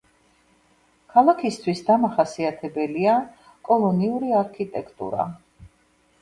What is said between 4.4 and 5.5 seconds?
არქიტექტურა.